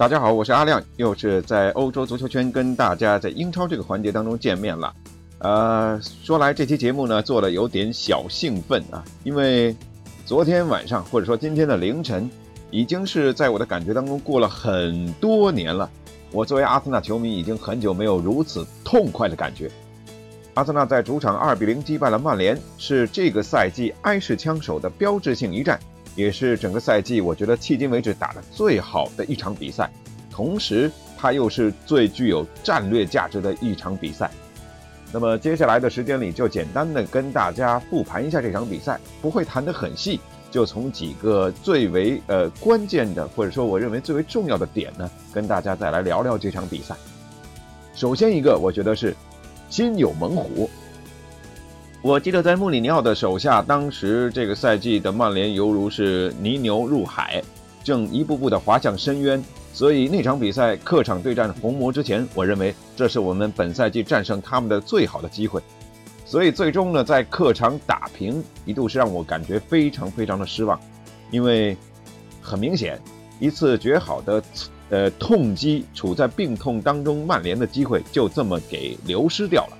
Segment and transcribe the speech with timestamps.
[0.00, 4.94] 大家好，我是阿亮，又是在欧洲足球圈跟大家在英超这个环节当中见面了。
[5.40, 9.76] 呃，说来这期节目呢做的有点小兴奋啊，因为
[10.24, 12.30] 昨天晚上或者说今天的凌晨，
[12.70, 15.90] 已经是在我的感觉当中过了很多年了。
[16.32, 19.70] 我作为阿森纳球迷，已经很久没有如此痛快的感觉。
[20.54, 25.78] 阿森纳在主场二比零击败了曼联，是这个赛季埃式枪手的标志性一战。
[26.20, 29.90] 也是整个赛季，我觉得迄今为止打的最好的一场比赛，
[30.30, 34.30] 同时它又是最具有战略价值的一场比赛。
[35.12, 46.94] 那么接下来的时间里，就简单的跟大家复盘一下这场比赛，不会谈得很细，就从几个最为呃关键的，或者说我认为最为重要的点呢，跟大家再来聊聊这场比赛。
[47.94, 49.16] 首先一个，我觉得是
[49.70, 50.68] 心有猛虎。
[52.02, 57.42] 我记得在穆里尼奥的手下，当时这个赛季的曼联犹如是泥牛入海，
[57.84, 59.42] 正一步步的滑向深渊。
[59.74, 65.60] 所以那场比赛客场对战红魔之前，我认为这是我们本赛季战胜他们的最好的机会。
[66.24, 70.80] 所以最终呢，在客场打平，一度是让我感觉非常非常的失望，
[71.30, 71.76] 因为
[72.40, 72.98] 很明显，
[73.38, 74.42] 一次绝好的
[74.88, 79.76] 呃痛击，处在病痛当中曼联的机会就这么给流失掉了。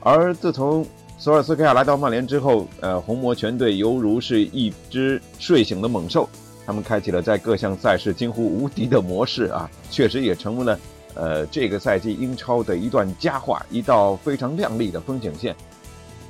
[0.00, 0.86] 而自从
[1.20, 6.28] 索尔斯克亚来到曼联之后，呃，红魔全队犹如是一只睡醒的猛兽，
[6.64, 10.78] 他们开启了在各项赛事几乎无敌的模式啊，确实也成为了
[11.14, 15.56] 呃这个赛季英超的一段佳话，一道非常亮丽的风景线。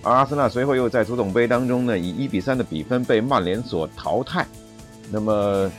[0.02, 4.46] 而阿森纳随后又在足总杯当中呢，以一比三的比分被曼联所淘汰。
[5.12, 5.70] 那么，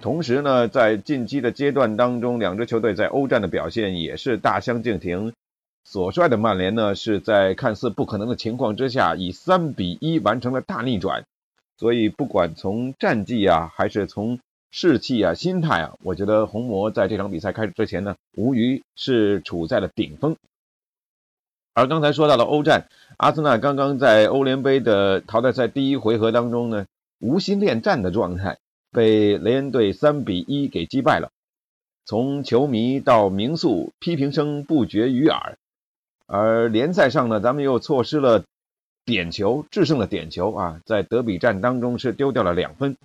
[0.00, 5.32] 同时呢，在晋级的阶段当中，两支球队在欧战的表现也是大相径庭。
[5.88, 11.24] 所率的曼联呢，是在看似不可能的情况之下，以三比一完成了大逆转。
[11.78, 14.40] 所以，不管从战绩啊，还是从
[14.72, 20.36] 士气啊、心态啊，我觉得红魔在这场比赛开始之前呢，无疑是处在了顶峰。
[21.72, 26.86] 而刚才说到了欧战，阿森纳刚刚在欧联杯的淘汰赛第一回合当中呢，
[27.20, 28.58] 无心恋战的状态，
[28.90, 31.30] 被雷恩队三比一给击败了。
[32.04, 35.56] 从球迷到名宿，批评声不绝于耳。
[36.26, 38.44] 而联赛上呢，咱们又错失了
[39.04, 42.96] 点球，制胜的点球啊，在德比战当中是丢掉了两分，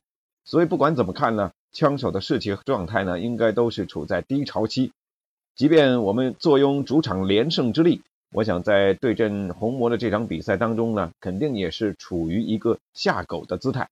[0.43, 4.91] 所以不管怎么看呢，枪手的士气和状态呢，应该都是处在低潮期。
[5.55, 8.01] 即便我们坐拥主场连胜之力，
[8.31, 13.89] 我想在对阵红魔的这场比赛当中呢，肯定也是处于一个下狗的姿态。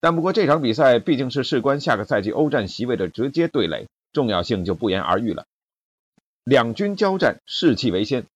[0.00, 5.46] 但不过这场比赛毕竟是事关下个赛季欧战席位的直接对垒，重要性就不言而喻了。
[6.44, 8.26] 两军交战，士气为先。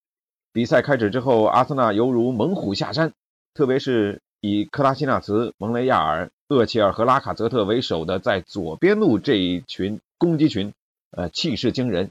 [0.53, 3.13] 比赛开始之后，阿森纳犹如猛虎下山，
[3.53, 10.73] 特别是以克拉西纳茨、蒙雷亚尔、厄齐尔和拉卡泽特为首的在左边路这一群攻击群，
[11.11, 12.11] 呃，气势惊人。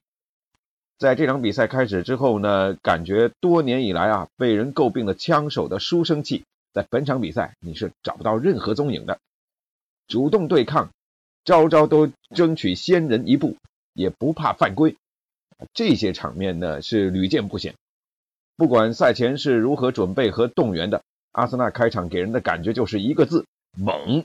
[0.97, 9.19] 在这场比赛开始之后呢，感觉多年以来啊被人诟病的枪手的书生气，在本场比赛你是找不到任何踪影的。
[10.07, 10.89] 主动对抗，
[11.45, 13.55] 招招都争取先人一步，
[13.93, 14.97] 也不怕犯规。
[15.73, 17.73] 这些场面呢是屡见不鲜。
[18.57, 23.45] 不管赛前是如何准备和动员的，阿森纳开场给人的感觉就是一个字：
[23.77, 24.23] 猛。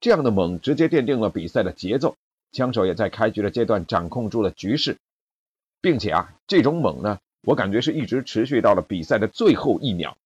[0.00, 2.16] 这样的猛直接奠定了比赛的节奏，
[2.52, 4.98] 枪手也在开局的阶段掌控住了局势，
[5.80, 10.18] 并且啊，这种猛呢，我感觉是一直持续到了比赛的最后一秒。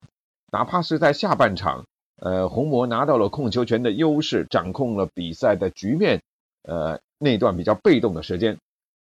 [0.50, 1.86] 哪怕是在下半场，
[2.16, 6.22] 呃，红魔拿到了控球权的优势，掌控了比赛的局面，
[6.62, 8.58] 呃，那段比较被动的时间。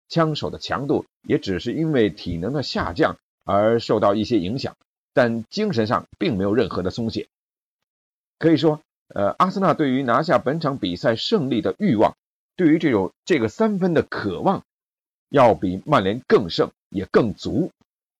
[0.09, 4.77] 枪手的强度也只是因为体能的下降而受到一些影响，
[5.13, 7.29] 但精神上并没有任何的松懈。
[8.39, 12.17] 可以说，呃，阿森纳对于拿下本场比赛胜利的欲望，
[12.55, 14.65] 对于这种这个三分的渴望，
[15.29, 17.71] 要比曼联更胜也更足，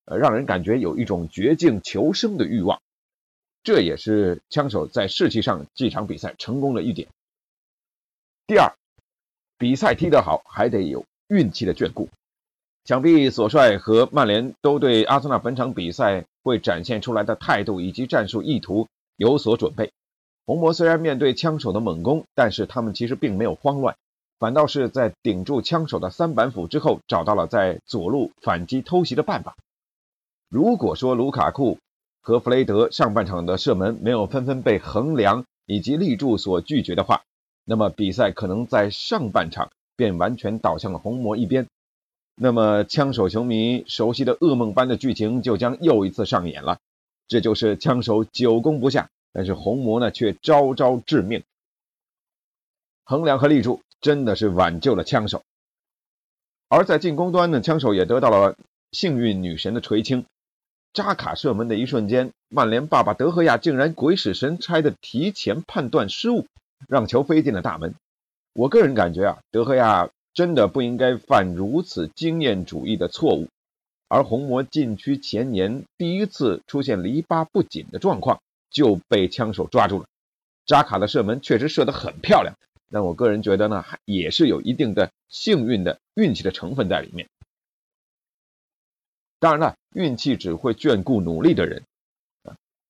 [0.07, 2.81] 呃，让人感觉有一种绝境求生的欲望。
[3.63, 7.09] 这也是枪手在士气上这场比赛成功的一点。
[8.47, 8.73] 第二，
[9.59, 11.05] 比赛踢得好还得有。
[11.29, 12.09] 运气的眷顾，
[12.85, 18.87] 想必索帅和曼联都对阿森纳本场比赛会展现出来的态度以及战术意图
[19.17, 19.93] 有所准备。
[20.45, 23.97] 红魔虽然面对枪手的猛攻，但是他们其实并没有慌乱，
[24.39, 29.57] 反倒是在顶住枪手的三板斧之后，找到了在左路反击偷袭的办法。
[30.49, 31.79] 如果说卢卡库
[32.23, 37.23] 和弗雷德上半场的射门没有纷纷被横梁以及立柱所拒绝的话，
[37.65, 41.67] 那么比赛可能在上半场便完全倒向了红魔一边。
[42.35, 46.79] 那么枪手球迷熟悉的噩梦般的剧情就将又一次上演了。
[47.29, 51.43] 这就是枪手久攻不下，但是红魔呢却招招致命。
[53.05, 55.43] 横梁和立柱真的是挽救了枪手，
[56.69, 58.57] 而在进攻端呢，枪手也得到了
[58.93, 60.27] 幸运女神的垂青。
[60.93, 66.47] 扎卡射门的一瞬间，曼联爸爸德赫亚竟然鬼使神差的提前判断失误，
[66.89, 67.95] 让球飞进了大门。
[68.57, 73.49] 我个人感觉啊，德赫亚真的不应该犯如此经验主义的错误。
[74.09, 80.07] 而红魔禁区前年第一次出现篱笆不紧的状况，就被枪手抓住了。
[80.65, 82.55] 扎卡的射门确实射得很漂亮，
[82.91, 87.29] 但我个人觉得呢，也是有一定的幸运的运气的成分在里面。
[89.39, 91.83] 当然了，运气只会眷顾努力的人。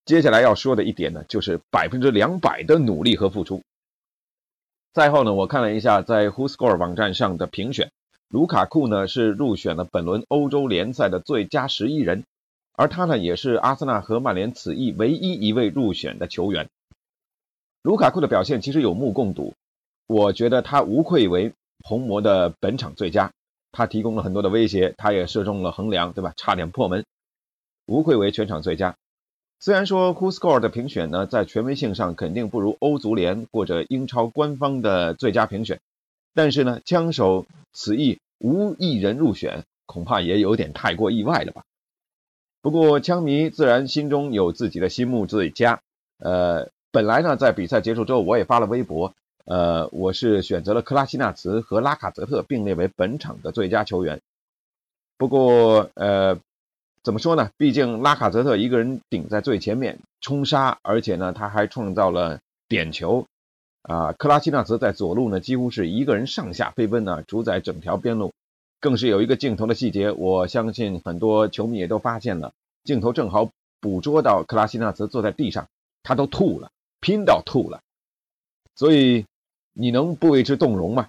[0.05, 3.63] 接下来要说的一点呢，就是百分之两百的努力和付出。
[4.97, 7.93] 赛后呢，我看了一下在 WhoScore 网站上的评选，
[8.31, 12.25] 卢卡库呢是入选了本轮欧洲联赛的最佳十一人，
[12.73, 16.71] 而他呢也是阿森纳和曼联此役唯一一位入选的球员。
[17.83, 19.53] 卢卡库的表现其实有目共睹，
[20.07, 21.53] 我觉得他无愧为
[21.85, 23.31] 红魔的本场最佳。
[23.73, 26.33] 他提供了很多的威胁，他也射中了横梁，对吧？
[26.39, 27.05] 差点破门，
[27.85, 28.97] 无愧为全场最佳。
[29.59, 35.81] 虽然说 WhoScore 的评选呢，在权威性上肯定不如欧足联或者英超官方的最佳评选，
[36.35, 41.65] 但是呢，枪手此役无一人入选，恐怕也有点太过意外了吧。
[42.61, 45.81] 不过枪迷自然心中有自己的心目最佳。
[46.19, 49.15] 呃，本来呢，在比赛结束之后，我也发了微博。
[49.45, 54.21] 呃，我是选择了克拉西纳茨和拉卡泽特并列为本场的最佳球员。
[55.17, 56.41] 不过，呃，
[57.07, 57.51] 怎么说呢？
[57.57, 63.27] 毕竟拉卡泽特一个人顶在最前面冲杀，而且呢，他还创造了点球。
[63.83, 68.33] 啊，克拉西纳茨在左路呢，几乎是一个人上下飞奔呢，主宰整条边路。
[68.81, 73.51] 更是有一个镜头的细节，我相信很多球迷也都发现了，镜头正好
[73.81, 75.69] 捕捉到克拉西纳茨坐在地上，
[76.03, 77.83] 他都吐了，拼到吐了。
[78.75, 79.27] 所以。
[79.79, 81.09] 你能不为之动容吗？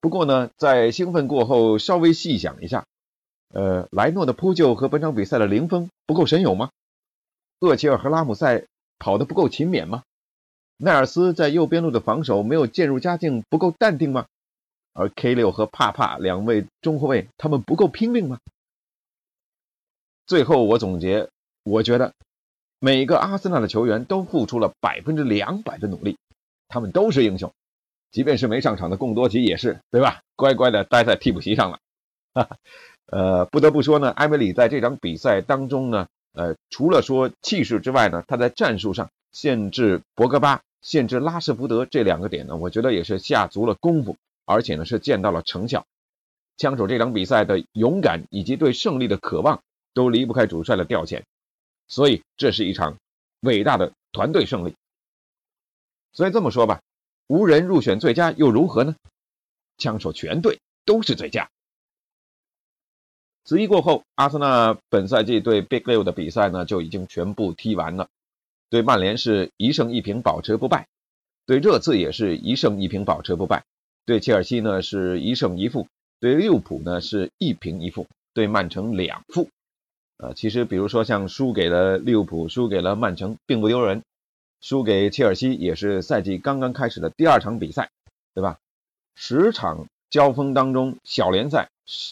[0.00, 2.86] 不过呢，在兴奋过后，稍微细想一下，
[3.52, 6.70] 呃，莱诺的扑救和本场比赛的零封不够神勇吗？
[7.60, 8.64] 厄齐尔和拉姆塞
[8.98, 10.02] 跑得不够勤勉吗？
[10.78, 14.26] 奈尔斯在右边路的防守没有渐入佳境，不够淡定吗？
[14.94, 18.38] 而 K 六和帕帕两位中后卫，他们不够拼命吗？
[20.26, 21.28] 最后我总结，
[21.62, 22.14] 我觉得
[22.78, 26.16] 每个阿森纳的球员都付出了百分之两百的努力。
[26.68, 27.52] 他们都是英雄，
[28.10, 30.22] 即便是没上场的贡多吉也是，对吧？
[30.36, 31.78] 乖乖的待在替补席上了。
[32.34, 32.56] 哈 哈
[33.06, 44.16] 呃，不得不说呢，埃梅里在这场比赛当中呢，呃，除了说气势之外呢，他在战术上限制博格巴、限制拉什福德这两个点呢，我觉得也是下足了功夫，
[44.46, 45.84] 而且呢是见到了成效。
[46.56, 49.62] 枪手这场比赛的勇敢以及对胜利的渴望，
[49.94, 51.22] 都离不开主帅的调遣，
[51.88, 52.96] 所以这是一场
[53.40, 54.74] 伟大的团队胜利。
[56.12, 56.80] 所以这么说吧，
[57.26, 58.94] 无人入选最佳又如何呢？
[59.78, 61.50] 枪手全队都是最佳。
[63.44, 68.08] 此役过后，阿森纳本赛季对 Big 六的比赛呢就已经全部踢完了。
[68.70, 70.86] 对曼联是一胜一平保持不败，
[71.44, 73.64] 对热刺也是一胜一平保持不败，
[74.06, 75.88] 对切尔西呢是一胜一负，
[76.20, 79.48] 对利物浦呢是一平一负，对曼城两负。
[80.18, 84.02] 呃，其实比如说像输给了利物浦，输给了曼城，并不丢人。
[84.60, 87.90] 输给切尔西也是赛季刚刚开始的第二场比赛，
[88.32, 88.58] 对吧？
[89.16, 91.68] 十场交锋当中，小联赛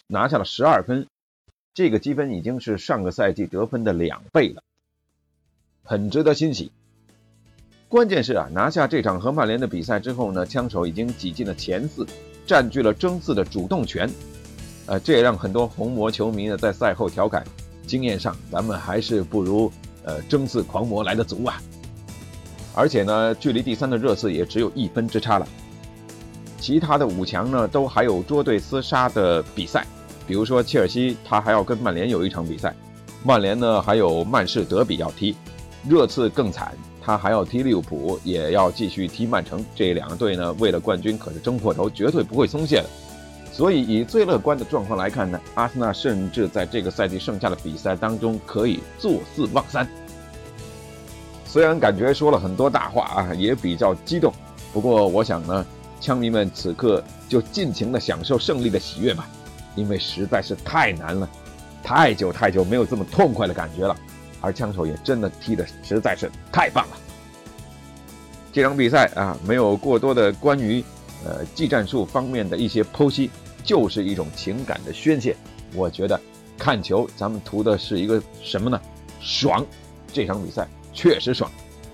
[0.09, 1.07] 拿下了十二分，
[1.73, 4.63] 这个积分已经是上个赛季得分的两倍了，
[5.85, 6.73] 很值得欣喜。
[7.89, 12.05] 关键是啊，拿下这场和曼联的比赛之后呢，枪手已经挤进了前四，
[12.45, 14.11] 占据了争四的主动权。
[14.87, 17.45] 呃，这也让很多红魔球迷呢在赛后调侃：
[17.87, 19.71] 经验上咱们还是不如
[20.03, 21.63] 呃争四狂魔来的足啊。
[22.75, 25.47] 而且呢，距离第三的热刺也只有一分之差了。
[26.59, 29.87] 其他的五强呢，都还有捉对厮杀的比赛，
[30.31, 32.71] 比如说切尔西，他还要跟曼联有一场比赛；
[33.25, 35.35] 曼联呢，还有曼市德比要踢；
[35.89, 36.73] 热刺更惨，
[37.03, 39.67] 他还要踢利物浦，也要继续踢曼城。
[39.75, 42.87] 这两个队呢，为了冠军可是争破头，绝对不会松懈的。
[43.53, 49.85] 所以，以最乐观的状况来看呢，阿森纳甚至在这个赛季剩下的比赛当中，可以坐四望三。
[51.45, 54.33] 虽然感觉说了很多大话啊，也比较激动，
[54.73, 55.67] 不过我想呢，
[56.01, 59.29] 枪迷们此刻就尽情的享受胜利的喜悦吧，
[59.75, 61.29] 因为实在是太难了，
[61.83, 63.97] 太久太久没有这么痛快的感觉了，
[64.41, 66.97] 而枪手也真的踢得实在是太棒了。
[68.53, 70.85] 这场比赛啊，没有过多的关于
[71.25, 73.31] 呃技战术方面的一些剖析，
[73.63, 75.37] 就是一种情感的宣泄。
[75.75, 76.21] 我觉得
[76.59, 78.81] 看球咱们图的是一个什么呢？
[79.21, 79.65] 爽！
[80.13, 81.49] 这场比赛确实爽。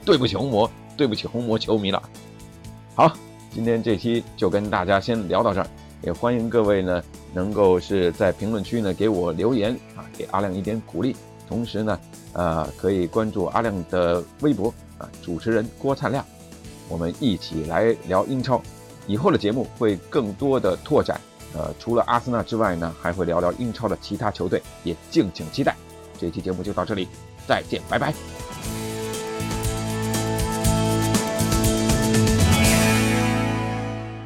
[0.04, 2.00] 对不起红魔，对不起红魔球迷了。
[2.94, 3.12] 好，
[3.52, 5.66] 今天这期就跟大家先聊到这儿，
[6.00, 7.02] 也欢迎各位呢
[7.36, 11.14] 能够是在评论区呢给我留言啊，给阿亮一点鼓励。
[11.46, 12.00] 同时呢，
[12.32, 16.24] 呃，可以关注阿亮的微博啊，主持人郭灿亮。
[16.88, 18.62] 我们一起来聊英超，
[19.06, 21.20] 以后的节目会更多的拓展，
[21.52, 25.76] 呃，除了阿森纳之外呢，还会聊聊英超的其他球队，也敬请期待。
[26.18, 27.06] 这期节目就到这里，
[27.46, 28.85] 再见，拜拜。